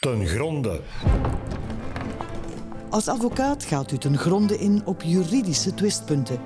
[0.00, 0.80] ten gronde.
[2.90, 6.40] Als advocaat gaat u ten gronde in op juridische twistpunten.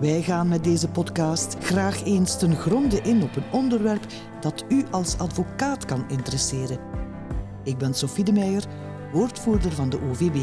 [0.00, 4.06] Wij gaan met deze podcast graag eens ten gronde in op een onderwerp
[4.40, 6.78] dat u als advocaat kan interesseren.
[7.64, 8.64] Ik ben Sophie de Meijer,
[9.12, 10.36] woordvoerder van de OVB.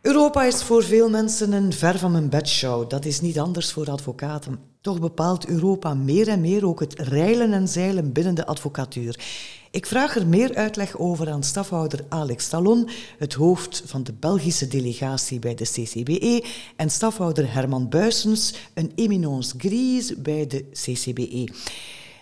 [0.00, 2.90] Europa is voor veel mensen een ver van mijn bedshow.
[2.90, 4.69] Dat is niet anders voor advocaten.
[4.80, 9.20] Toch bepaalt Europa meer en meer ook het reilen en zeilen binnen de advocatuur.
[9.70, 14.68] Ik vraag er meer uitleg over aan stafhouder Alex Stallon, het hoofd van de Belgische
[14.68, 16.44] delegatie bij de CCBE,
[16.76, 21.48] en stafhouder Herman Buisens, een eminence grise bij de CCBE.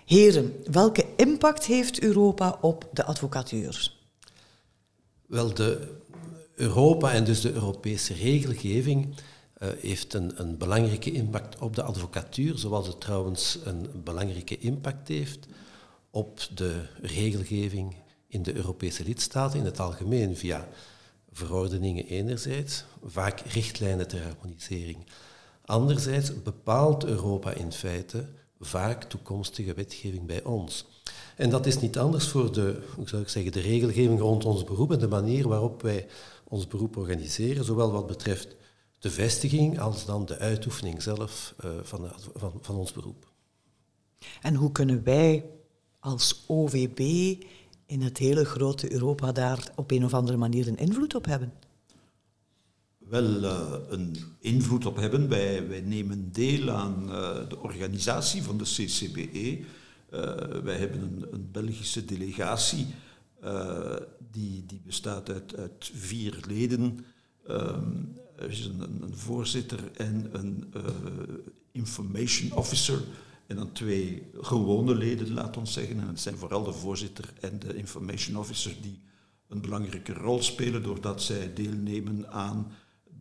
[0.05, 3.93] Heren, welke impact heeft Europa op de advocatuur?
[5.27, 5.97] Wel, de
[6.55, 9.15] Europa en dus de Europese regelgeving
[9.63, 15.09] uh, heeft een, een, belangrijke impact op de advocatuur, zoals het trouwens een belangrijke impact
[15.09, 15.47] heeft
[16.11, 17.95] op de regelgeving
[18.29, 20.69] in de Europese lidstaten in het algemeen via
[21.33, 24.99] verordeningen enerzijds, vaak richtlijnen ter harmonisering.
[25.65, 28.25] Anderzijds bepaalt Europa in feite
[28.61, 30.87] vaak toekomstige wetgeving bij ons.
[31.37, 34.65] En dat is niet anders voor de, hoe zou ik zeggen, de regelgeving rond ons
[34.65, 36.07] beroep en de manier waarop wij
[36.45, 38.57] ons beroep organiseren, zowel wat betreft
[38.99, 43.33] de vestiging als dan de uitoefening zelf uh, van, van, van ons beroep.
[44.41, 45.45] En hoe kunnen wij
[46.01, 47.01] als OVB
[47.87, 51.53] in het hele grote Europa daar op een of andere manier een invloed op hebben?
[52.99, 55.29] Wel, uh, een invloed op hebben.
[55.29, 59.65] Wij, wij nemen deel aan uh, de organisatie van de CCBE.
[60.63, 62.87] wij hebben een, een Belgische delegatie
[64.31, 67.05] die, die bestaat uit, uit vier leden.
[67.51, 70.83] Um, er is een, voorzitter en een uh,
[71.73, 73.01] information officer.
[73.47, 76.01] En dan twee gewone leden, laat ons zeggen.
[76.01, 79.01] En het zijn vooral de voorzitter en de information officer die
[79.49, 82.73] een belangrijke rol spelen doordat zij deelnemen aan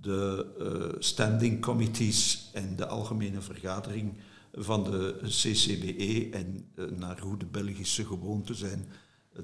[0.02, 4.14] de uh, standing committees en de algemene vergadering
[4.54, 6.30] van de CCBE.
[6.32, 8.86] En uh, naar hoe de Belgische gewoonte zijn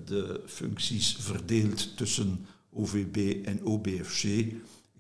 [0.06, 4.24] de functies verdeeld tussen OVB en OBFC.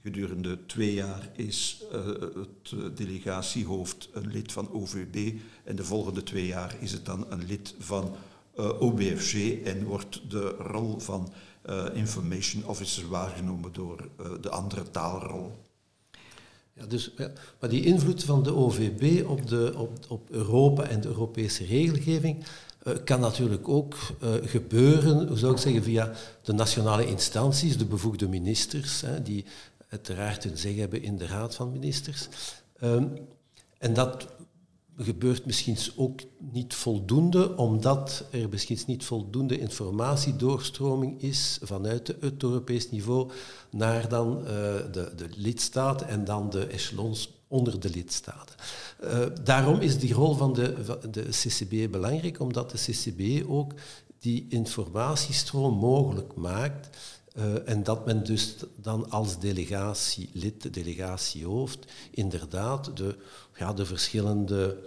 [0.03, 2.06] Gedurende twee jaar is uh,
[2.36, 5.34] het delegatiehoofd een lid van OVB
[5.64, 8.16] en de volgende twee jaar is het dan een lid van
[8.59, 9.34] uh, OBFC
[9.66, 11.34] en wordt de rol van
[11.94, 14.09] information officer waargenomen door
[14.42, 15.52] de andere taalrol.
[16.74, 17.13] Ja, dus,
[17.59, 22.46] maar die invloed van de OVB op, de, op, op Europa en de Europese regelgeving,
[23.03, 23.96] kan natuurlijk ook
[24.44, 26.12] gebeuren, hoe zou ik zeggen, via
[26.42, 29.46] de nationale instanties, de bevoegde ministers, hè, die
[29.94, 32.28] uiteraard hun zeg hebben in de Raad van Ministers.
[32.84, 33.14] Um,
[33.78, 34.28] en dat
[34.98, 42.92] gebeurt misschien ook niet voldoende, omdat er misschien niet voldoende informatiedoorstroming is vanuit het Europees
[42.92, 43.31] niveau
[43.72, 44.48] naar dan uh,
[44.92, 48.56] de, de lidstaten en dan de echelons onder de lidstaten.
[49.04, 53.74] Uh, daarom is die rol van de, van de CCB belangrijk, omdat de CCB ook
[54.20, 56.98] die informatiestroom mogelijk maakt
[57.33, 63.16] uh, en dat men dus dan als delegatielid, delegatiehoofd, inderdaad de,
[63.55, 64.77] ja, de verschillende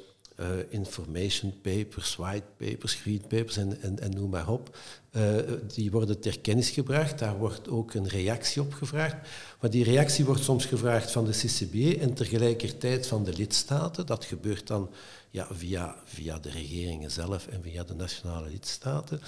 [0.41, 4.77] uh, information papers, white papers, green papers en, en, noem maar op,
[5.13, 5.37] uh,
[5.75, 7.19] die worden ter kennis gebracht.
[7.19, 9.17] Daar wordt ook een reactie op gevraagd.
[9.61, 14.07] Maar die reactie wordt soms gevraagd van de CCB en tegelijkertijd van de lidstaten.
[14.07, 14.91] Dat gebeurt dan
[15.31, 19.21] ja, via, via de regeringen zelf en via de nationale lidstaten.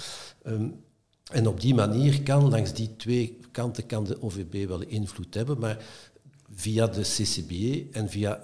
[0.45, 0.83] Um,
[1.29, 5.59] en op die manier kan, langs die twee kanten, kan de OVB wel invloed hebben,
[5.59, 5.85] maar
[6.53, 8.41] via de CCB en via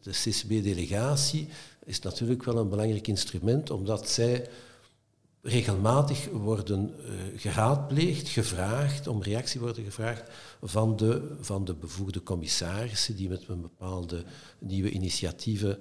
[0.00, 1.48] de CCB-delegatie
[1.84, 4.48] is natuurlijk wel een belangrijk instrument, omdat zij
[5.42, 10.30] regelmatig worden uh, geraadpleegd, gevraagd, om reactie worden gevraagd
[10.62, 14.24] van de, van de bevoegde commissarissen die met een bepaalde
[14.58, 15.78] nieuwe initiatieven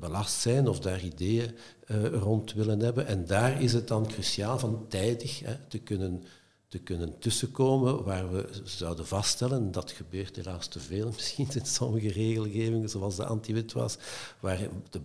[0.00, 1.54] belast zijn of daar ideeën
[1.86, 3.06] uh, rond willen hebben.
[3.06, 6.22] En daar is het dan cruciaal van tijdig hè, te kunnen
[6.68, 12.12] te kunnen tussenkomen waar we zouden vaststellen, dat gebeurt helaas te veel misschien in sommige
[12.12, 13.98] regelgevingen, zoals de anti-wit was,
[14.40, 14.58] waar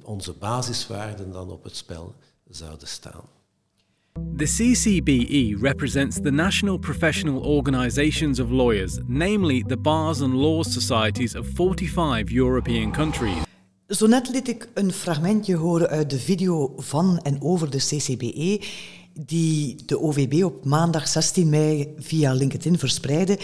[0.04, 2.16] onze basiswaarden dan op het spel
[2.50, 3.24] zouden staan.
[4.38, 11.36] The CCBE represents the national professional organisations of lawyers, namely the bars and law societies
[11.36, 13.53] of 45 European countries.
[13.88, 18.62] Zo net liet ik een fragmentje horen uit de video van en over de CCBE
[19.20, 23.40] die de OVB op maandag 16 mei via LinkedIn verspreidde.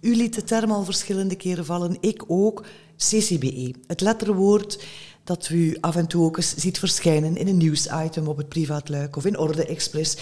[0.00, 2.64] U liet de term al verschillende keren vallen, ik ook.
[2.96, 4.84] CCBE, het letterwoord
[5.24, 9.16] dat u af en toe ook eens ziet verschijnen in een nieuwsitem op het privaatluik
[9.16, 10.16] of in Orde Express.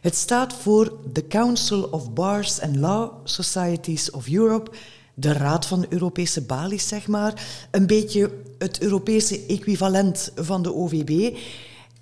[0.00, 4.70] Het staat voor The Council of Bars and Law Societies of Europe,
[5.14, 7.66] de Raad van Europese Balies, zeg maar.
[7.70, 11.36] Een beetje het Europese equivalent van de OVB.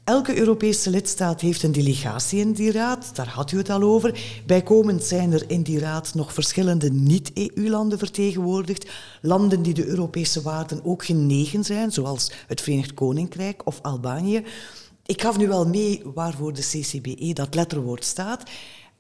[0.05, 4.43] Elke Europese lidstaat heeft een delegatie in die raad, daar had u het al over.
[4.47, 8.91] Bijkomend zijn er in die raad nog verschillende niet-EU-landen vertegenwoordigd.
[9.23, 14.45] Landen die de Europese waarden ook genegen zijn, zoals het Verenigd Koninkrijk of Albanië.
[15.07, 18.43] Ik gaf nu wel mee waarvoor de CCBE dat letterwoord staat,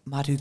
[0.03, 0.39] maar u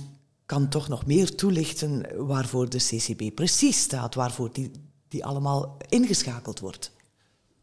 [0.50, 4.72] kan toch nog meer toelichten waarvoor de CCB precies staat, waarvoor die,
[5.08, 6.92] die allemaal ingeschakeld wordt.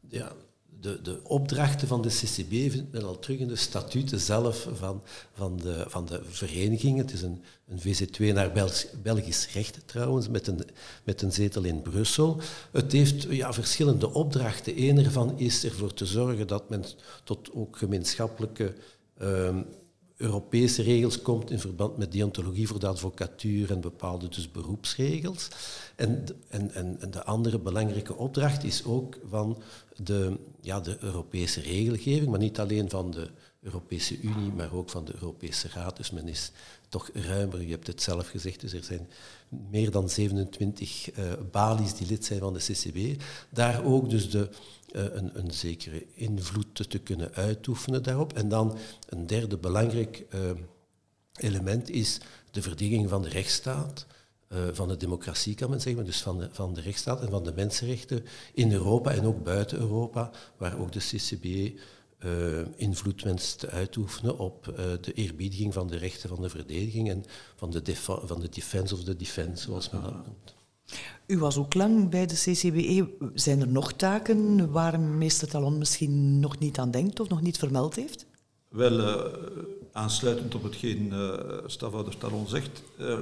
[0.08, 0.32] Ja,
[0.80, 5.02] de, de opdrachten van de CCB vindt men al terug in de statuten zelf van,
[5.32, 6.98] van, de, van de vereniging.
[6.98, 8.70] Het is een, een VC2 naar
[9.02, 10.60] Belgisch recht trouwens, met een,
[11.04, 12.40] met een zetel in Brussel.
[12.72, 14.82] Het heeft ja, verschillende opdrachten.
[14.82, 16.84] Een ervan is ervoor te zorgen dat men
[17.24, 18.74] tot ook gemeenschappelijke
[19.18, 19.62] ehm,
[20.16, 25.48] Europese regels komt in verband met deontologie voor de advocatuur en bepaalde dus beroepsregels.
[25.96, 29.58] En, en, en, de andere belangrijke opdracht is ook van
[29.96, 33.28] de, ja, de Europese regelgeving, maar niet alleen van de
[33.62, 35.96] Europese Unie, maar ook van de Europese Raad.
[35.96, 36.28] Dus men
[36.88, 39.08] toch ruimer, je hebt het zelf gezegd, dus er zijn
[39.48, 43.22] meer dan 27 uh, eh, balies die lid zijn van de CCB.
[43.50, 44.48] Daar ook dus de,
[44.92, 48.32] uh, een, een, zekere invloed te kunnen uitoefenen daarop.
[48.32, 48.78] En dan
[49.08, 50.40] een derde belangrijk uh,
[51.34, 52.18] element is
[52.50, 54.06] de verdediging van de rechtsstaat.
[54.72, 57.52] Van de democratie kan men zeggen, dus van de, van de rechtsstaat en van de
[57.54, 58.24] mensenrechten
[58.54, 61.78] in Europa en ook buiten Europa, waar ook de CCB
[62.76, 67.10] invloed wenst uit te oefenen op uh, de eerbiediging van de rechten van de verdediging
[67.10, 67.24] en
[67.56, 67.82] van de,
[68.24, 70.54] van de defense of de defense, zoals men dat noemt.
[71.26, 73.08] U was ook lang bij de CCBE.
[73.34, 77.58] Zijn er nog taken waar meester Talon misschien nog niet aan denkt of nog niet
[77.58, 78.26] vermeld heeft?
[78.68, 79.32] Wel, uh,
[79.92, 83.18] aansluitend op hetgeen uh, stafhouder Talon zegt, uh,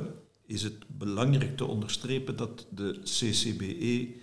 [0.46, 4.14] is het belangrijk te onderstrepen dat de CCBE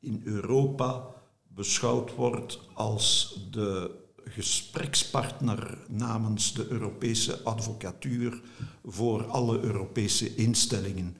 [0.00, 1.06] in Europa
[1.48, 3.90] beschouwd wordt als de
[4.28, 8.40] gesprekspartner namens de Europese advocatuur
[8.84, 11.16] voor alle Europese instellingen.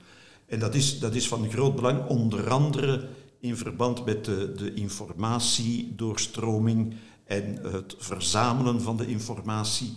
[0.47, 3.09] En dat is, dat is van groot belang, onder andere
[3.41, 6.95] in verband met de, de informatiedoorstroming
[7.25, 9.97] en het verzamelen van de informatie.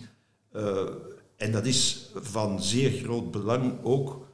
[0.56, 0.88] Uh,
[1.36, 4.26] en dat is van zeer groot belang ook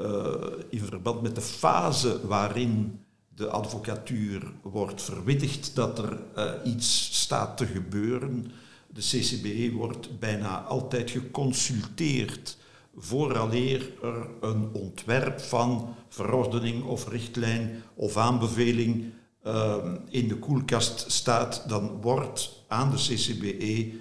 [0.00, 0.34] uh,
[0.70, 3.00] in verband met de fase waarin
[3.36, 8.50] de advocatuur wordt verwittigd dat er uh, iets staat te gebeuren.
[8.86, 12.56] De CCBE wordt bijna altijd geconsulteerd
[12.96, 19.04] vooraleer er een ontwerp van verordening of richtlijn of aanbeveling
[19.46, 19.76] uh,
[20.08, 23.92] in de koelkast staat, dan wordt aan de CCBE uh,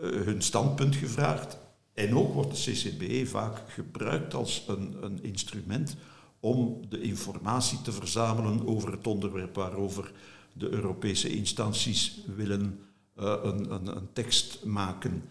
[0.00, 1.58] hun standpunt gevraagd.
[1.94, 5.96] En ook wordt de CCBE vaak gebruikt als een, een instrument
[6.44, 10.12] om de informatie te verzamelen over het onderwerp waarover
[10.52, 12.78] de Europese instanties willen
[13.18, 15.22] uh, een, een, een, tekst maken.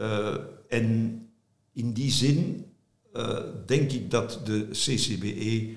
[0.00, 0.34] Uh,
[0.68, 1.20] en
[1.72, 2.66] in die zin
[3.12, 5.76] uh, denk ik dat de CCBE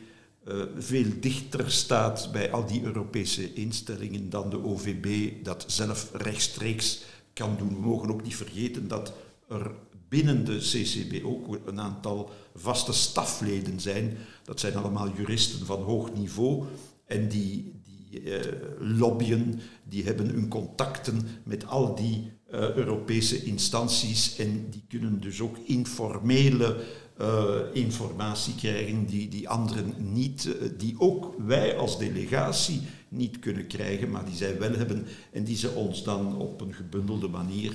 [0.78, 7.04] veel dichter staat bij al die Europese instellingen dan de OVB dat zelf rechtstreeks
[7.34, 7.70] kan doen.
[7.70, 9.13] We mogen ook niet vergeten dat
[9.48, 9.72] er
[10.12, 14.18] binnen de CCB ook een aantal vaste stafleden zijn.
[14.44, 16.63] Dat zijn allemaal juristen van hoog niveau.
[17.06, 18.39] En die, die uh,
[18.80, 24.36] lobbyen, die hebben hun contacten met al die uh, Europese instanties.
[24.36, 26.84] En die kunnen dus ook informele
[27.22, 34.10] uh, informatie krijgen die, die anderen niet, die ook wij als delegatie niet kunnen krijgen,
[34.10, 35.06] maar die zij wel hebben.
[35.32, 37.74] En die ze ons dan op een gebundelde manier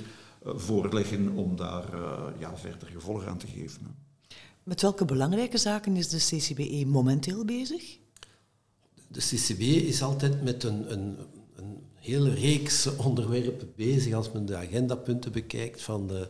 [0.55, 3.95] voorleggen om daar uh, ja, verder gevolg aan te geven.
[4.63, 7.97] Met welke belangrijke zaken is de CCBE momenteel bezig?
[9.07, 11.17] De CCB is altijd met een, een,
[11.55, 16.29] een hele reeks onderwerpen bezig als men de agendapunten bekijkt van de,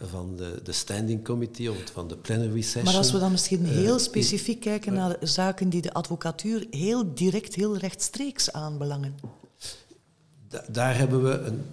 [0.00, 2.84] van de, de standing committee of van de plenary session.
[2.84, 6.66] Maar als we dan misschien eh, heel specifiek uh, kijken naar zaken die de advocatuur
[6.70, 9.14] heel direct, heel rechtstreeks aanbelangen.
[10.48, 11.64] Da daar hebben we een,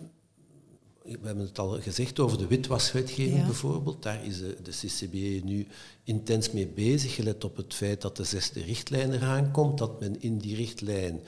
[1.07, 4.03] we hebben het al gezegd over de witwaswetgeving bijvoorbeeld.
[4.03, 5.67] Daar is de, de CCBE nu
[6.03, 10.21] intens mee bezig, gelet op het feit dat de zesde richtlijn eraan komt, dat men
[10.21, 11.21] in die richtlijn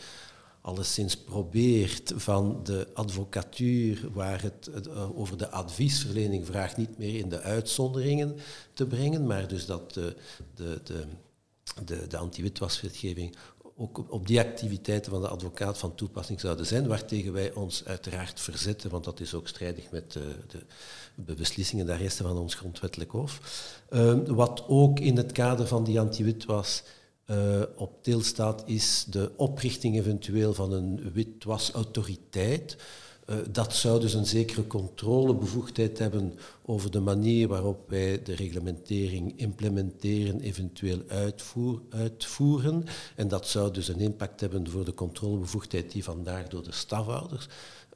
[0.62, 4.69] alleszins probeert van de advocatuur, waar het
[5.15, 8.36] over de adviesverlening vraagt, niet meer in de uitzonderingen
[8.74, 10.15] te brengen, maar dus dat de,
[10.55, 11.03] de, de,
[11.86, 13.36] de, de anti-witwaswetgeving
[13.79, 18.39] ook op die activiteiten van de advocaat van toepassing zouden zijn, waartegen wij ons uiteraard
[18.39, 20.36] verzetten, want dat is ook strijdig met de,
[21.15, 23.41] de beslissingen daar resten van ons grondwettelijk hof.
[23.89, 26.83] Ehm, wat ook in het kader van die anti-witwas
[27.25, 32.77] uh, op deel staat, is de oprichting eventueel van een witwasautoriteit.
[33.29, 36.33] Uh, dat zou dus een zekere controlebevoegdheid hebben
[36.65, 42.86] over de manier waarop wij de reglementering implementeren, eventueel uitvoer, uitvoeren.
[43.15, 47.48] En dat zou dus een impact hebben voor de controlebevoegdheid die vandaag door de stafhouders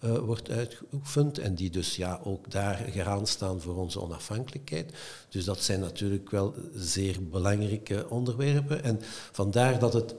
[0.04, 4.94] uh, wordt uitgeoefend en die dus ja, ook daar garant staan voor onze onafhankelijkheid.
[5.30, 9.00] Dus dat zijn natuurlijk wel zeer belangrijke onderwerpen en
[9.32, 10.16] vandaar dat het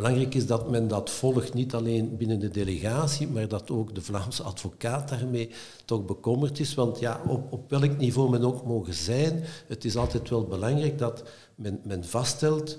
[0.00, 4.02] belangrijk is dat men dat volgt, niet alleen binnen de delegatie, maar dat ook de
[4.02, 5.50] Vlaamse advocaat daarmee
[5.84, 6.74] toch bekommerd is.
[6.74, 10.98] Want ja, op, op welk niveau men ook mogen zijn, het is altijd wel belangrijk
[10.98, 11.22] dat
[11.54, 12.78] men, men vaststelt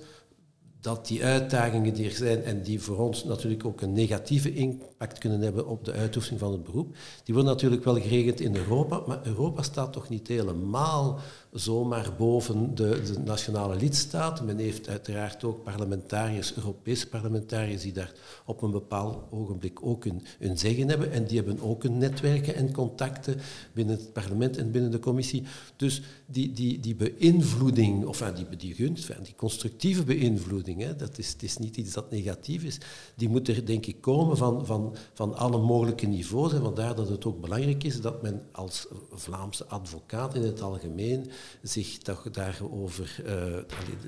[0.82, 5.18] dat die uitdagingen die er zijn en die voor ons natuurlijk ook een negatieve impact
[5.18, 9.02] kunnen hebben op de uitoefening van het beroep, die worden natuurlijk wel geregeld in Europa,
[9.08, 11.20] maar Europa staat toch niet helemaal
[11.52, 14.46] zomaar boven de, de, nationale lidstaten.
[14.46, 18.12] Men heeft uiteraard ook parlementariërs, Europese parlementariërs, die daar
[18.46, 21.12] op een bepaald ogenblik ook hun, zeggen hebben.
[21.12, 23.38] En die hebben ook hun netwerken en contacten
[23.74, 25.44] binnen het parlement en binnen de commissie.
[25.76, 31.44] Dus die, die, die beïnvloeding, of die, die gunst, die constructieve beïnvloeding, dat is, het
[31.44, 32.78] is niet iets dat negatief is,
[33.16, 36.54] die moet er denk ik komen van, van, van alle mogelijke niveaus.
[36.54, 41.32] En vandaar dat het ook belangrijk is dat men als Vlaamse advocaat in het algemeen
[41.62, 43.58] zich toch daarover, uh,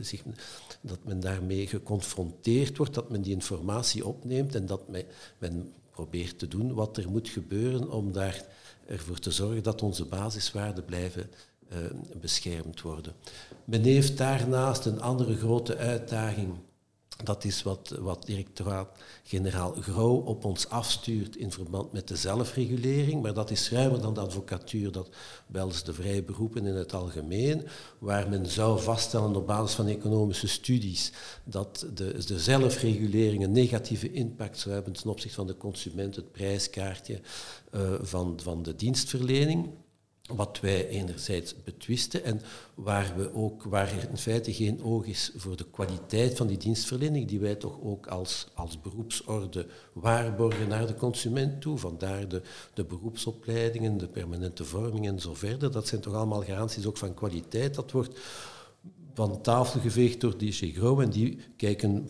[0.02, 0.24] zich,
[0.82, 5.06] dat men daarmee geconfronteerd wordt, dat men die informatie opneemt en dat men,
[5.38, 8.46] men probeert te doen wat er moet gebeuren om daar
[8.88, 11.30] ervoor te zorgen dat onze basiswaarden blijven
[12.22, 13.14] beschermd worden.
[13.66, 16.56] Men heeft daarnaast een andere grote uitdaging
[17.24, 23.34] dat is wat, wat directoraat-generaal Grauw op ons afstuurt in verband met de zelfregulering, maar
[23.34, 25.10] dat is ruimer dan de advocatuur, dat
[25.48, 27.68] wel eens de vrije beroepen in het algemeen,
[28.00, 31.12] waar men zou vaststellen op basis van economische studies
[31.44, 36.32] dat de, de zelfregulering een negatieve impact zou hebben ten opzichte van de consument, het
[36.32, 37.22] prijskaartje
[37.76, 39.70] uh, van, van de dienstverlening
[40.30, 42.42] wat wij enerzijds betwisten en
[42.76, 46.58] waar, we ook, waar er in feite geen oog is voor de kwaliteit van die
[46.58, 51.78] dienstverlening, die wij toch ook als, als beroepsorde waarborgen naar de consument toe.
[51.78, 52.42] Vandaar de,
[52.74, 55.72] de beroepsopleidingen, de permanente vorming en zo verder.
[55.72, 57.76] Dat zijn toch allemaal garanties ook van kwaliteit.
[57.76, 58.20] Dat wordt
[59.14, 62.10] van tafel geveegd door DJ Grow en die kijken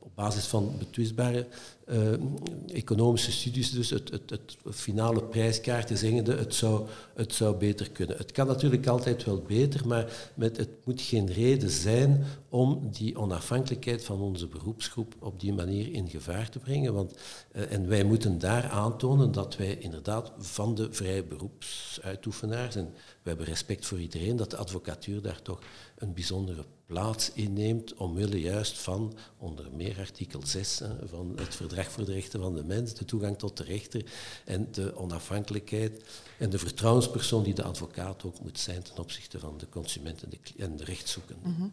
[0.00, 1.46] op basis van betwistbare
[1.92, 7.90] uh, economische studies, dus het, het, het finale prijskaartje zengende, het zou, het zou beter
[7.90, 8.16] kunnen.
[8.16, 13.18] Het kan natuurlijk altijd wel beter, maar met, het moet geen reden zijn om die
[13.18, 16.94] onafhankelijkheid van onze beroepsgroep op die manier in gevaar te brengen.
[16.94, 17.14] Want,
[17.52, 23.28] uh, en wij moeten daar aantonen dat wij inderdaad van de vrije beroepsuitoefenaars, en we
[23.28, 25.60] hebben respect voor iedereen, dat de advocatuur daar toch
[25.96, 32.04] een bijzondere plaats inneemt omwille juist van onder meer artikel 6 van het Verdrag voor
[32.04, 34.04] de Rechten van de Mens, de toegang tot de rechter
[34.44, 36.04] en de onafhankelijkheid
[36.38, 40.30] en de vertrouwenspersoon die de advocaat ook moet zijn ten opzichte van de consument en
[40.30, 41.48] de, en de rechtszoekende.
[41.48, 41.72] Mm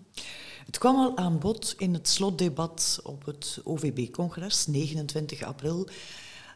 [0.66, 5.88] Het kwam al aan bod in het slotdebat op het OVB-congres, 29 april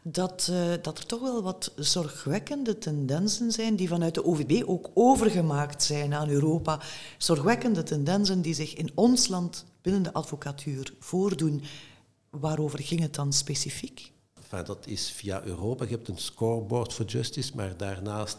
[0.03, 4.89] dat, uh, dat er toch wel wat zorgwekkende tendensen zijn die vanuit de OVB ook
[4.93, 6.79] overgemaakt zijn aan Europa.
[7.17, 11.63] Zorgwekkende tendensen die zich in ons land binnen de advocatuur voordoen.
[12.31, 14.11] Waarover ging het dan specifiek?
[14.65, 15.83] Dat is via Europa.
[15.83, 18.37] Je hebt een scoreboard for justice, maar daarnaast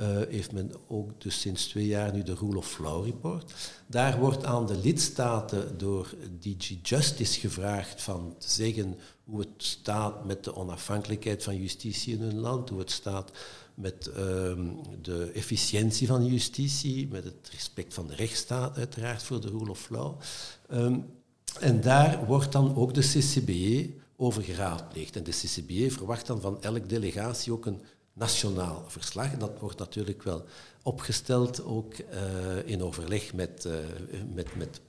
[0.00, 3.52] uh, heeft men ook dus sinds twee jaar nu de Rule of Law Report.
[3.86, 10.24] Daar wordt aan de lidstaten door DG Justice gevraagd van te zeggen hoe het staat
[10.24, 13.30] met de onafhankelijkheid van justitie in hun land, hoe het staat
[13.74, 19.48] met um, de efficiëntie van justitie, met het respect van de rechtsstaat uiteraard voor de
[19.48, 20.20] rule of law.
[20.72, 21.21] Um,
[21.60, 25.16] en daar wordt dan ook de CCBE over geraadpleegd.
[25.16, 27.80] En de CCBE verwacht dan van elke delegatie ook een
[28.12, 29.32] nationaal verslag.
[29.32, 30.44] En dat wordt natuurlijk wel
[30.82, 32.06] opgesteld, ook uh,
[32.64, 33.74] in overleg met, uh,
[34.34, 34.80] met, met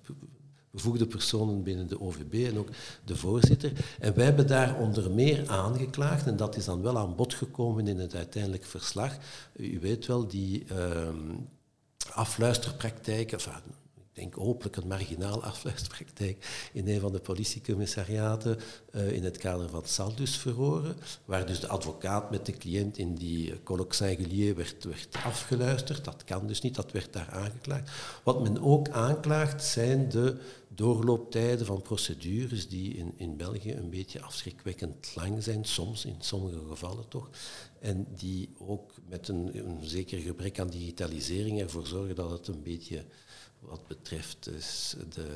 [0.72, 2.70] bevoegde personen binnen de OVB en ook
[3.05, 3.72] de voorzitter.
[4.00, 7.88] En wij hebben daar onder meer aangeklaagd, en dat is dan wel aan bod gekomen
[7.88, 9.17] in het uiteindelijke verslag.
[9.53, 11.08] U weet wel, die uh,
[12.12, 13.39] afluisterpraktijken,
[14.13, 18.60] denk hopelijk een marginaal afluisterpraktijk in een van de politiecommissariaten
[18.96, 23.15] uh, in het kader van Saldus verhoren, waar dus de advocaat met de cliënt in
[23.15, 26.03] die colloque singulier werd, werd afgeluisterd.
[26.03, 27.91] Dat kan dus niet, dat werd daar aangeklaagd.
[28.24, 30.38] Wat men ook aanklaagt zijn de
[30.75, 36.60] doorlooptijden van procedures die in, in België een beetje afschrikwekkend lang zijn, soms, in sommige
[36.67, 37.29] gevallen toch.
[37.79, 42.63] En die ook met een, een zeker gebrek aan digitalisering ervoor zorgen dat het een
[42.63, 43.05] beetje
[43.65, 45.27] wat betreft dus de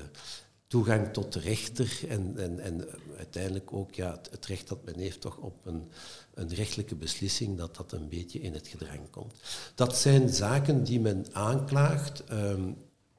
[0.68, 2.86] toegang tot de rechter en, en, en
[3.18, 5.92] uiteindelijk ook ja, het, recht dat men heeft toch op een,
[6.34, 9.34] een rechtelijke beslissing, dat dat een beetje in het gedrang komt.
[9.76, 12.24] Dat zijn zaken die men aanklaagt.
[12.32, 12.78] Um,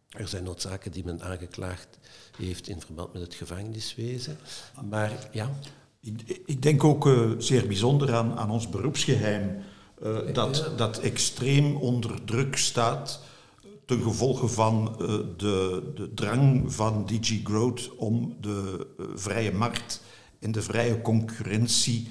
[0.08, 1.98] er zijn ook zaken die men aangeklaagd
[2.36, 4.38] heeft in verband met het gevangeniswezen.
[4.88, 5.50] Maar ja.
[6.00, 9.62] Ik, ik denk ook uh, zeer bijzonder aan, aan ons beroepsgeheim,
[10.02, 13.20] uh, dat, dat extreem onder druk staat
[13.88, 20.02] ten gevolge van uh, de, de drang van DG Growth om de vrije markt
[20.38, 22.08] en de vrije concurrentie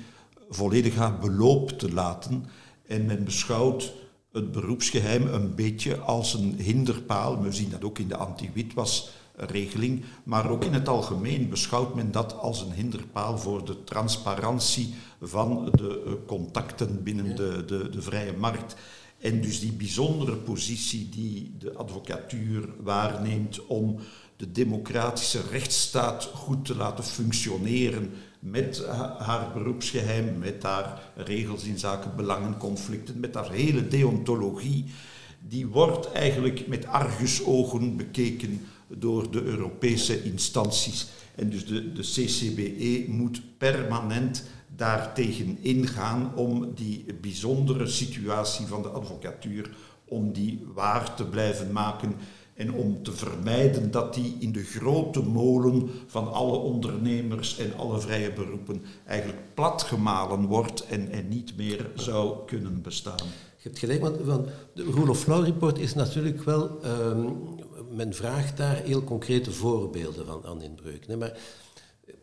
[0.50, 2.46] volledig aan beloop te laten.
[2.88, 3.94] En men beschouwt
[4.32, 7.42] het beroepsgeheim een beetje als een hinderpaal.
[7.42, 12.38] We zien dat ook in de anti-witwasregeling, maar ook in het algemeen beschouwt men dat
[12.38, 18.34] als een hinderpaal voor de transparantie van de eh, contacten binnen de, de, de vrije
[18.34, 18.76] markt.
[19.20, 24.00] En dus die bijzondere positie die de advocatuur waarneemt om
[24.36, 28.86] de democratische rechtsstaat goed te laten functioneren met
[29.18, 34.86] haar beroepsgeheim, met haar regels in zaken belangenconflicten, met haar hele deontologie,
[35.40, 41.08] die wordt eigenlijk met argusogen bekeken door de Europese instanties.
[41.36, 44.44] En dus de, de CCBE moet permanent
[44.78, 49.70] daartegen ingaan om die bijzondere situatie van de advocatuur,
[50.08, 52.16] om die waar te blijven maken
[52.58, 58.00] en om te vermijden dat die in de grote molen van alle ondernemers en alle
[58.00, 63.28] vrije beroepen eigenlijk platgemalen wordt en, en niet meer zou kunnen bestaan.
[63.58, 67.38] Je hebt gelijk, want, de Rule of Law Report is natuurlijk wel, um,
[67.92, 71.08] men vraagt daar heel concrete voorbeelden van aan inbreuk.
[71.08, 71.38] Nee, maar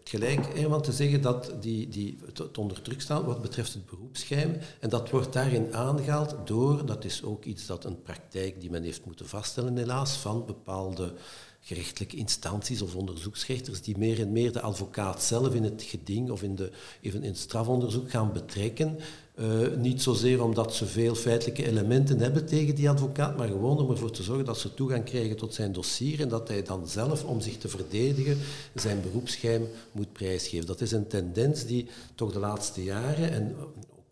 [0.05, 4.57] gelijk, want te zeggen dat die, die het onder druk staan wat betreft het beroepsgeheim.
[4.81, 8.83] En dat wordt daarin aangehaald door, dat is ook iets dat een praktijk die men
[8.83, 11.13] heeft moeten vaststellen helaas, van bepaalde
[11.61, 16.43] gerechtelijke instanties of onderzoeksrechters die meer en meer de advocaat zelf in het geding of
[16.43, 16.71] in, de,
[17.01, 18.99] even in het strafonderzoek gaan betrekken.
[19.41, 23.91] Uh, niet zozeer omdat ze veel feitelijke elementen hebben tegen die advocaat, maar gewoon om
[23.91, 27.25] ervoor te zorgen dat ze toegang krijgen tot zijn dossier en dat hij dan zelf,
[27.25, 28.39] om zich te verdedigen,
[28.75, 30.67] zijn beroepsgeheim moet prijsgeven.
[30.67, 33.57] Dat is een tendens die toch de laatste jaren, en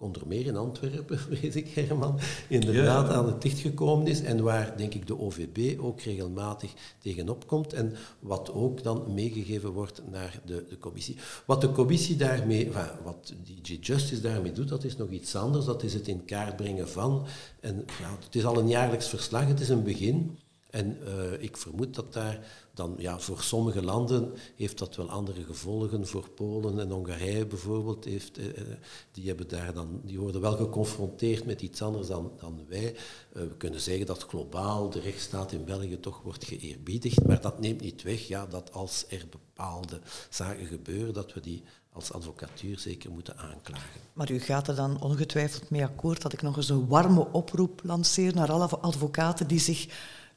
[0.03, 3.15] onder meer in Antwerpen, weet ik Herman, inderdaad ja.
[3.15, 7.73] aan het licht gekomen is en waar, denk ik, de OVB ook regelmatig tegenop komt
[7.73, 11.17] en wat ook dan meegegeven wordt naar de, de commissie.
[11.45, 15.65] Wat de commissie daarmee, enfin, wat DJ Justice daarmee doet, dat is nog iets anders,
[15.65, 17.27] dat is het in kaart brengen van,
[17.61, 20.39] en ja, het is al een jaarlijks verslag, het is een begin,
[20.73, 22.39] en uh, ik vermoed dat daar
[22.75, 26.07] dan, ja, voor sommige landen heeft dat wel andere gevolgen.
[26.07, 28.47] Voor Polen en Hongarije bijvoorbeeld, heeft, uh,
[29.13, 32.93] die, hebben daar dan, die worden wel geconfronteerd met iets anders dan, dan wij.
[32.93, 37.61] Uh, we kunnen zeggen dat globaal de rechtsstaat in België toch wordt geëerbiedigd, maar dat
[37.61, 42.79] neemt niet weg ja, dat als er bepaalde zaken gebeuren, dat we die als advocatuur
[42.79, 44.01] zeker moeten aanklagen.
[44.13, 47.81] Maar u gaat er dan ongetwijfeld mee akkoord dat ik nog eens een warme oproep
[47.85, 49.87] lanceer naar alle advocaten die zich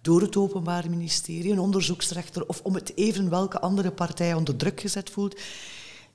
[0.05, 4.81] door het Openbaar Ministerie, een onderzoeksrechter of om het even welke andere partij onder druk
[4.81, 5.39] gezet voelt,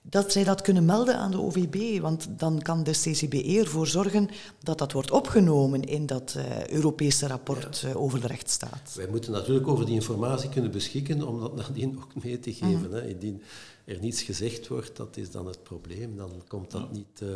[0.03, 2.01] dat zij dat kunnen melden aan de OVB.
[2.01, 4.29] Want dan kan de CCBE ervoor zorgen
[4.63, 8.95] dat dat wordt opgenomen in dat uh, Europese rapport uh, over de rechtsstaat.
[8.95, 12.89] Wij moeten natuurlijk over die informatie kunnen beschikken om dat nadien ook mee te geven.
[12.89, 12.93] Mm.
[12.93, 13.07] Hè.
[13.09, 13.43] Indien
[13.85, 16.17] er niets gezegd wordt, dat is dan het probleem.
[16.17, 17.29] Dan, komt dat niet, uh,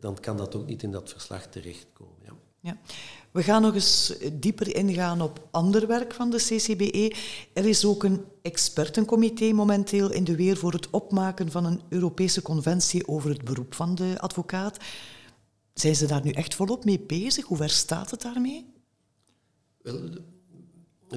[0.00, 2.14] dan kan dat ook niet in dat verslag terechtkomen.
[2.24, 2.32] Ja.
[2.60, 2.76] Ja.
[3.36, 7.14] We gaan nog eens dieper ingaan op ander werk van de CCBE.
[7.52, 12.42] Er is ook een expertencomité momenteel in de weer voor het opmaken van een Europese
[12.42, 14.76] conventie over het beroep van de advocaat.
[15.74, 17.44] Zijn ze daar nu echt volop mee bezig?
[17.44, 18.66] Hoe ver staat het daarmee?
[19.82, 20.08] Wel,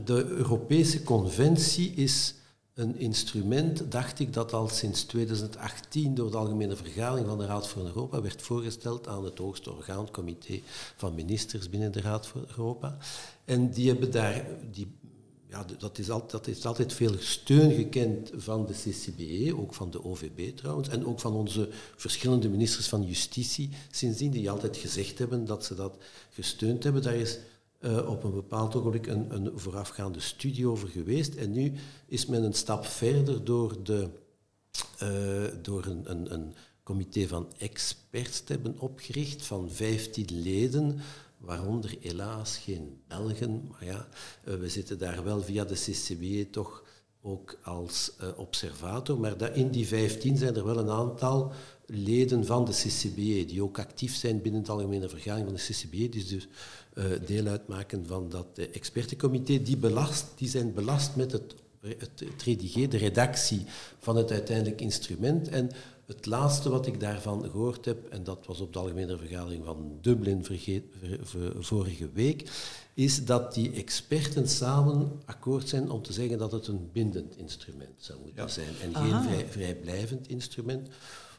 [0.04, 2.36] de Europese conventie is
[2.80, 7.68] een instrument, dacht ik, dat al sinds 2018 door de Algemene Vergadering van de Raad
[7.68, 10.60] voor Europa werd voorgesteld aan het hoogste orgaan, comité
[10.96, 12.98] van ministers binnen de Raad voor Europa.
[13.46, 14.88] En die hebben daar, die,
[15.50, 19.92] ja, dat, is altijd, dat is altijd veel steun gekend van de CCBE, ook van
[19.92, 25.18] de OVB trouwens, en ook van onze verschillende ministers van Justitie sindsdien, die altijd gezegd
[25.18, 25.98] hebben dat ze dat
[26.30, 27.02] gesteund hebben.
[27.02, 27.38] Daar is
[28.08, 31.36] op een bepaald ogenblik een, een voorafgaande studie over geweest.
[31.36, 31.74] En nu
[32.06, 34.10] is men een stap verder door, de,
[35.62, 41.00] door een, een, een comité van experts te hebben opgericht van 15 leden,
[41.38, 43.68] waaronder helaas geen Belgen.
[43.72, 44.08] Maar ja,
[44.44, 46.84] we zitten daar wel via de CCBE toch
[47.22, 49.20] ook als observator.
[49.20, 51.54] Maar in die 15 zijn er wel een aantal
[51.90, 56.10] leden van de CCBE die ook actief zijn binnen de algemene vergadering van de CCBE,
[56.10, 56.48] die dus
[56.94, 59.62] uh, deel uitmaken van dat uh, expertencomité.
[59.62, 63.64] Die, belast, die zijn belast met het, het, het redigeren, de redactie
[64.00, 65.48] van het uiteindelijk instrument.
[65.48, 65.70] En
[66.06, 69.98] het laatste wat ik daarvan gehoord heb, en dat was op de algemene vergadering van
[70.02, 70.84] Dublin vergeet,
[71.22, 72.50] ver, vorige week,
[72.94, 77.94] is dat die experten samen akkoord zijn om te zeggen dat het een bindend instrument
[77.98, 80.88] zou moeten zijn en geen vrij, vrijblijvend instrument.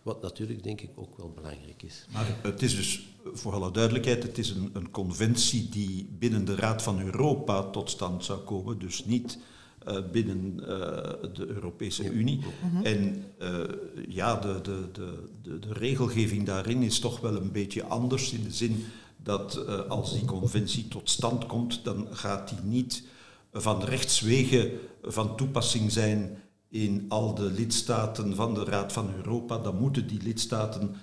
[0.02, 2.06] Wat natuurlijk denk ik ook wel belangrijk is.
[2.12, 6.54] Maar het is dus, voor alle duidelijkheid, het is een, een conventie die binnen de
[6.54, 8.78] Raad van Europa tot stand zou komen.
[8.78, 9.38] Dus niet
[9.88, 10.66] uh, binnen uh,
[11.34, 12.40] de Europese Unie.
[12.72, 12.84] Mhm.
[12.84, 13.60] En uh,
[14.08, 18.52] ja, de, de, de, de, regelgeving daarin is toch wel een beetje anders in de
[18.52, 18.84] zin
[19.22, 23.02] dat als die conventie tot stand komt, dan gaat die niet
[23.52, 26.38] van rechtswege van toepassing zijn
[26.70, 29.58] in al de lidstaten van de Raad van Europa.
[29.58, 30.96] Dan moeten die lidstaten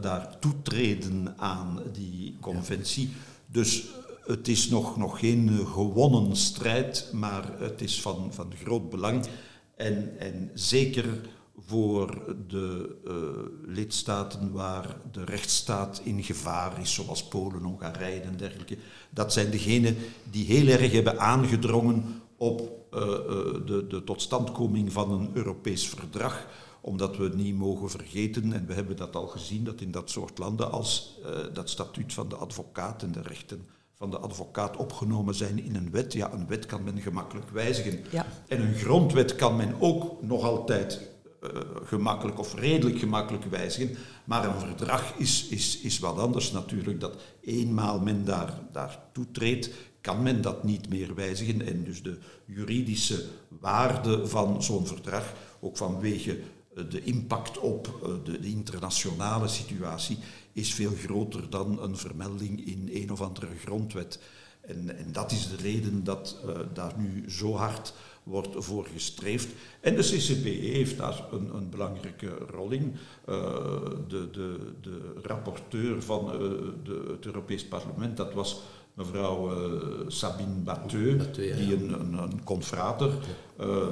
[0.00, 3.10] daar toetreden aan die conventie.
[3.46, 3.88] Dus
[4.26, 9.26] het is nog, nog geen eh, gewonnen strijd, maar het is van, van groot belang.
[9.76, 11.04] En, en zeker
[11.66, 12.96] voor de
[13.66, 18.76] lidstaten waar de rechtsstaat in gevaar is, zoals Polen, Hongarije en dergelijke.
[19.10, 19.96] Dat zijn degenen
[20.30, 22.85] die heel erg hebben aangedrongen op
[23.66, 26.46] de, de totstandkoming van een Europees verdrag
[26.80, 30.38] omdat we niet mogen vergeten, en we hebben dat al gezien, dat in dat soort
[30.38, 31.18] landen als
[31.52, 35.90] dat statuut van de advocaat en de rechten van de advocaat opgenomen zijn in een
[35.90, 36.12] wet.
[36.12, 38.04] Ja, een wet kan men gemakkelijk wijzigen.
[38.10, 38.26] Ja.
[38.48, 41.10] En een grondwet kan men ook nog altijd
[41.42, 41.50] uh,
[41.84, 43.96] gemakkelijk of redelijk gemakkelijk wijzigen.
[44.24, 47.00] Maar een verdrag is, is, is wat anders natuurlijk.
[47.00, 49.70] Dat eenmaal men daar, daar toetreedt,
[50.06, 51.66] kan men dat niet meer wijzigen.
[51.66, 53.24] En dus de juridische
[53.60, 56.38] waarde van zo'n verdrag, ook vanwege
[56.74, 60.18] eh, de impact op eh, de, internationale situatie
[60.52, 64.20] is veel groter dan een vermelding in een of andere grondwet.
[64.60, 69.48] En, en dat is de reden dat uh, daar nu zo hard wordt voor gestreefd.
[69.80, 72.94] En de CCPE heeft daar een, een belangrijke rol in.
[74.08, 76.26] De, de, de rapporteur van
[76.84, 78.62] de, het Europees Parlement, dat was
[78.96, 83.10] mevrouw uh, Sabine Batteux, die een, een, een confrater,
[83.60, 83.86] uh,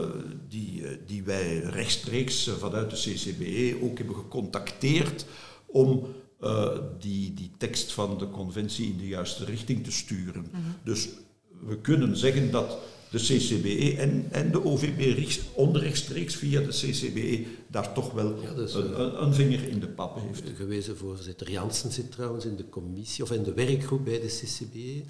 [0.49, 5.27] die, die wij rechtstreeks vanuit de CCBE ook hebben gecontacteerd
[5.67, 6.07] om
[6.41, 10.41] uh, die, die tekst van de conventie in de juiste richting te sturen.
[10.41, 10.75] Mm -hmm.
[10.85, 11.09] Dus
[11.67, 12.79] we kunnen zeggen dat
[13.15, 18.75] de CCBE en, en de OVB onrechtstreeks via de CCBE daar toch wel ja, dus,
[18.75, 20.43] een, een, vinger in de pap heeft.
[20.57, 25.03] Gewezen voorzitter Jansen zit trouwens in de commissie of in de werkgroep bij de CCBE.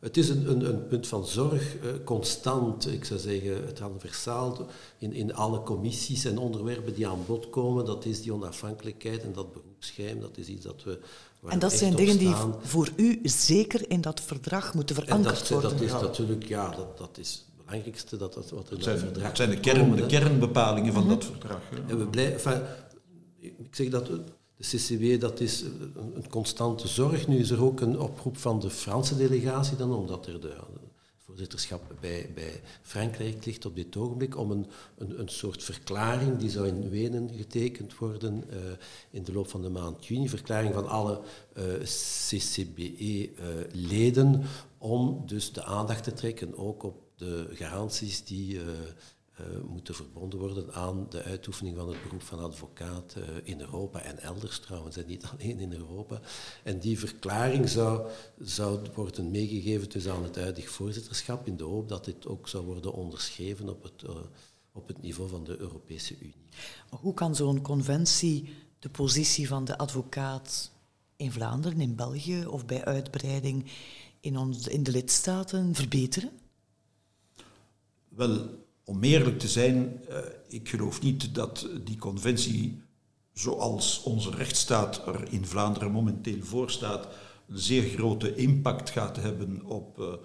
[0.00, 4.66] Het is een, een, een punt van zorg, eh, constant, ik zou zeggen, het transversaal
[4.98, 7.84] in, in alle commissies en onderwerpen die aan bod komen.
[7.84, 10.20] Dat is die onafhankelijkheid en dat beroepsgeheim.
[10.20, 10.98] Dat is iets dat we.
[11.46, 15.70] En dat zijn dingen die voor u zeker in dat verdrag moeten verankerd dat, worden.
[15.70, 19.96] Dat is natuurlijk, ja, dat, dat is belangrijkste dat, dat wat het zijn, de, kern,
[19.96, 21.18] de kernbepalingen van mm -hmm.
[21.18, 21.60] dat verdrag.
[21.88, 22.66] En we blijven,
[23.40, 24.20] ik zeg dat de
[24.60, 25.62] CCW dat is
[26.14, 27.26] een constante zorg.
[27.26, 30.56] Nu is er ook een oproep van de Franse delegatie dan, omdat er de,
[31.24, 34.66] voorzitterschap bij, bij Frankrijk ligt op dit ogenblik, om een,
[34.98, 38.56] een, een soort verklaring, die zou in Wenen getekend worden uh,
[39.10, 41.20] in de loop van de maand juni, verklaring van alle
[41.56, 41.64] uh,
[42.28, 43.30] CCBE-leden,
[44.40, 44.46] uh,
[44.78, 48.66] om dus de aandacht te trekken ook op de garanties die uh,
[49.68, 54.18] moeten verbonden worden aan de uitoefening van het beroep van advocaat uh, in Europa en
[54.18, 56.20] elders trouwens, en niet alleen in Europa.
[56.64, 61.88] En die verklaring zou, zou worden meegegeven dus aan het huidig voorzitterschap in de hoop
[61.88, 64.04] dat dit ook zou worden onderschreven op het,
[64.72, 66.46] op het niveau van de Europese Unie.
[66.90, 70.70] Hoe kan zo'n conventie de positie van de advocaat
[71.16, 73.64] in Vlaanderen, in België of bij uitbreiding
[74.20, 76.30] in, ons, in de lidstaten verbeteren?
[78.18, 80.16] Wel, om eerlijk te zijn, uh,
[80.48, 82.82] ik geloof niet dat die conventie,
[83.32, 87.08] zoals onze rechtsstaat er in Vlaanderen momenteel voor staat,
[87.48, 90.16] een zeer grote impact gaat hebben op uh, uh,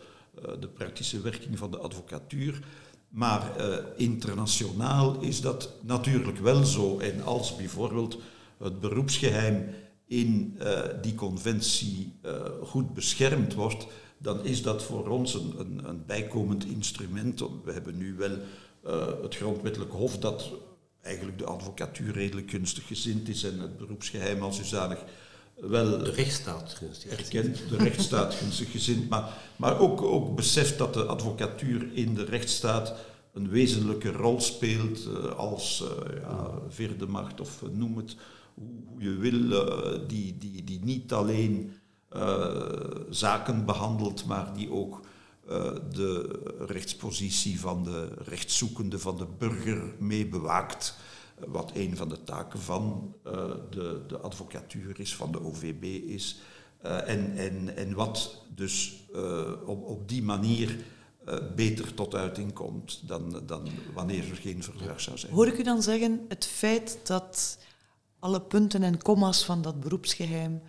[0.60, 2.64] de praktische werking van de advocatuur.
[3.10, 3.52] Maar
[3.98, 7.00] internationaal is dat natuurlijk wel zo.
[7.00, 8.18] En als bijvoorbeeld
[8.58, 9.66] het beroepsgeheim
[10.06, 10.58] in
[11.02, 12.14] die conventie
[12.62, 13.88] goed beschermd wordt,
[14.24, 17.40] dan is dat voor ons een, een, een bijkomend instrument.
[17.40, 18.38] We hebben nu wel
[18.86, 20.52] uh, het grondwettelijk hof dat
[21.02, 25.04] eigenlijk de advocatuur redelijk gunstig gezind is en het beroepsgeheim als zodanig
[25.56, 25.98] wel...
[25.98, 31.06] De rechtsstaat gunstig erkent, de rechtsstaat gunstig gezind, maar, maar ook, ook beseft dat de
[31.06, 32.96] advocatuur in de rechtsstaat
[33.34, 38.16] een wezenlijke rol speelt uh, als uh, ja, vierde macht of noem het
[38.54, 39.68] hoe, hoe je wil,
[40.08, 41.74] die, die, die niet alleen
[43.10, 45.02] zaken behandelt, maar die ook
[45.50, 50.96] uh, de rechtspositie van de rechtszoekende, van de burger mee bewaakt.
[51.48, 53.34] Wat een van de taken van uh,
[53.70, 56.40] de, de advocatuur is, van de OVB is.
[56.82, 59.04] en, en, en wat dus
[59.66, 60.78] op, op die manier
[61.56, 65.34] beter tot uiting komt dan, dan wanneer er geen verdrag zou zijn.
[65.34, 67.58] Hoor ik u dan zeggen, het feit dat
[68.20, 70.62] alle punten en commas van dat beroepsgeheim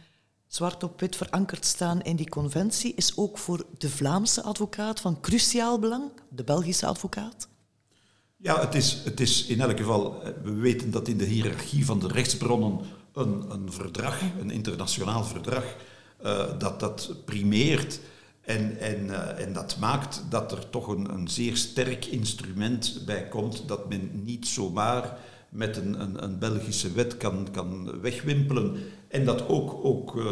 [0.55, 5.21] zwart op wit verankerd staan in die conventie, is ook voor de Vlaamse advocaat van
[5.21, 7.49] cruciaal belang, de Belgische advocaat?
[8.37, 11.85] Ja, het is, het is in elk geval, eh, we weten dat in de hiërarchie
[11.85, 12.81] van de rechtsbronnen
[13.13, 15.65] een, een verdrag, een internationaal verdrag,
[16.25, 18.01] uh, dat dat primeert.
[18.41, 23.29] En, en, uh, en dat maakt dat er toch een, een zeer sterk instrument bij
[23.29, 28.77] komt dat men niet zomaar met een, een, een, Belgische wet kan, kan wegwimpelen.
[29.15, 30.25] En dat ook, ook uh,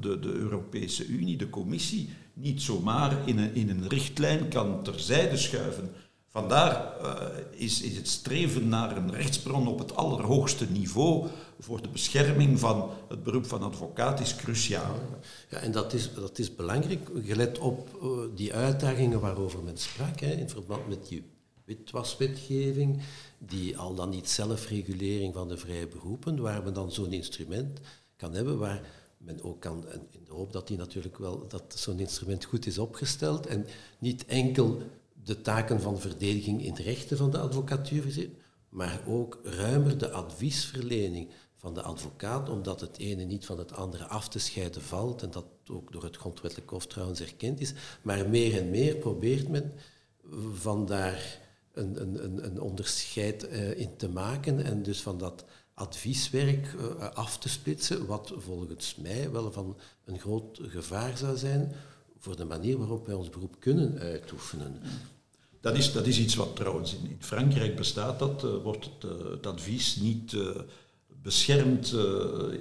[0.00, 5.36] de, de Europese Unie, de Commissie, niet zomaar in een, in een richtlijn kan terzijde
[5.36, 5.90] schuiven.
[6.28, 7.16] Vandaar uh,
[7.50, 12.90] is, is het streven naar een rechtsbron op het allerhoogste niveau voor de bescherming van
[13.08, 14.98] het beroep van advocaat is cruciaal.
[15.50, 20.20] Ja, en dat is, dat is belangrijk, gelet op uh, die uitdagingen waarover men sprak,
[20.20, 21.24] hè, in verband met die
[21.64, 23.02] witwaswetgeving,
[23.38, 27.80] die al dan niet zelfregulering van de vrije beroepen, waar men dan zo'n instrument
[28.16, 28.80] kan hebben, waar
[29.18, 33.46] men ook kan, in de hoop dat natuurlijk wel, dat zo'n instrument goed is opgesteld
[33.46, 33.66] en
[33.98, 34.82] niet enkel
[35.24, 38.30] de taken van verdediging in de rechten van de advocatuur zit,
[38.68, 44.04] maar ook ruimer de adviesverlening van de advocaat, omdat het ene niet van het andere
[44.04, 47.72] af te scheiden valt en dat ook door het grondwettelijk hof trouwens erkend is.
[48.02, 49.72] Maar meer en meer probeert men
[50.52, 51.40] van daar
[51.72, 55.44] een, een, een onderscheid uh, in te maken en dus van dat
[55.76, 61.72] advieswerk uh, af te splitsen, wat volgens mij wel van een groot gevaar zou zijn
[62.18, 64.80] voor de manier waarop wij ons beroep kunnen uitoefenen.
[65.60, 69.46] Dat is, dat is iets wat trouwens in, Frankrijk bestaat, dat uh, wordt het, het,
[69.46, 70.36] advies niet
[71.22, 71.92] beschermd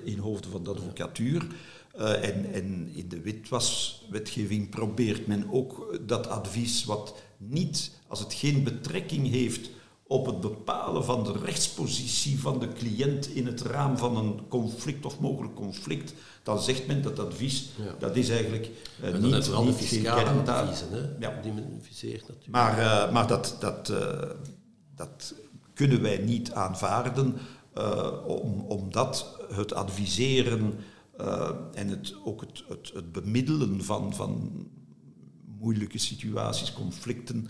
[0.03, 1.47] in hoofden van de advocatuur.
[1.97, 8.63] en, en in de witwaswetgeving probeert men ook dat advies wat niet, als het geen
[8.63, 9.69] betrekking heeft
[10.07, 15.05] op het bepalen van de rechtspositie van de cliënt in het raam van een conflict
[15.05, 16.13] of mogelijk conflict,
[16.43, 17.95] dan zegt men dat advies, ja.
[17.99, 18.69] dat is eigenlijk
[19.03, 21.41] uh, niet, niet, de fiscale adviezen, hè, ja.
[21.41, 22.49] die men viseert natuurlijk.
[22.49, 24.21] Maar, uh, maar dat, dat, uh,
[24.95, 25.33] dat
[25.73, 27.37] kunnen wij niet aanvaarden,
[28.25, 30.73] om, omdat het adviseren
[31.73, 34.51] en het, ook het, het, het bemiddelen van, van
[35.59, 37.47] moeilijke situaties, conflicten.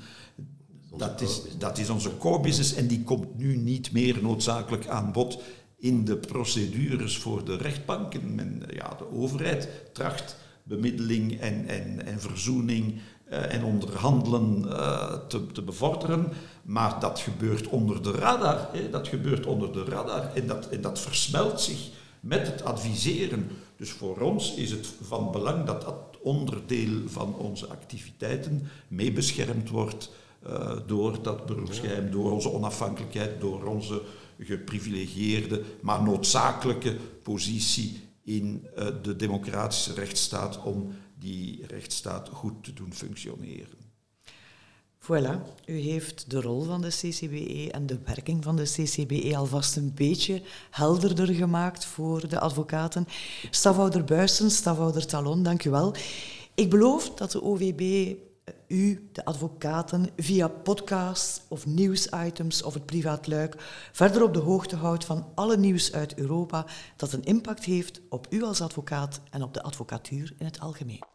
[0.97, 5.11] Dat is, dat is onze core business en die komt nu niet meer noodzakelijk aan
[5.11, 5.41] bod
[5.77, 8.35] in de procedures voor de rechtbanken.
[8.35, 12.93] Men, ja, de overheid tracht bemiddeling en, en, en verzoening
[13.29, 16.31] uh, en onderhandelen uh, te, te, bevorderen,
[16.63, 18.69] maar dat gebeurt onder de radar.
[18.71, 23.49] Hè, dat gebeurt onder de radar en dat, en dat versmelt zich met het adviseren.
[23.77, 29.69] Dus voor ons is het van belang dat dat onderdeel van onze activiteiten mee beschermd
[29.69, 30.09] wordt
[30.49, 34.01] uh, door dat beroepsgeheim, door onze onafhankelijkheid, door onze
[34.39, 42.93] geprivilegieerde, maar noodzakelijke positie in uh, de democratische rechtsstaat om die rechtsstaat goed te doen
[42.93, 43.83] functioneren.
[44.99, 49.75] Voilà, u heeft de rol van de CCBE en de werking van de CCBE alvast
[49.75, 53.07] een beetje helderder gemaakt voor de advocaten.
[53.49, 55.95] Stafhouder Buisen, stafhouder Talon, dank u wel.
[56.55, 58.13] Ik beloof dat de OVB
[58.67, 63.55] u, de advocaten, via podcasts of nieuwsitems of het privaat luik
[63.91, 68.27] verder op de hoogte houdt van alle nieuws uit Europa dat een impact heeft op
[68.29, 71.14] u als advocaat en op de advocatuur in het algemeen.